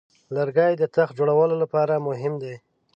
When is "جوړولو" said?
1.19-1.55